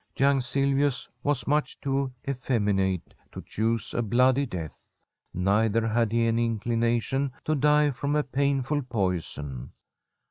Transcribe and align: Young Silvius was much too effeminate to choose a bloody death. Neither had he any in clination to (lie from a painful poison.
Young 0.17 0.41
Silvius 0.41 1.07
was 1.21 1.45
much 1.45 1.79
too 1.79 2.11
effeminate 2.27 3.13
to 3.33 3.43
choose 3.45 3.93
a 3.93 4.01
bloody 4.01 4.47
death. 4.47 4.97
Neither 5.31 5.87
had 5.87 6.11
he 6.11 6.25
any 6.25 6.45
in 6.45 6.59
clination 6.59 7.29
to 7.45 7.53
(lie 7.53 7.91
from 7.91 8.15
a 8.15 8.23
painful 8.23 8.81
poison. 8.81 9.73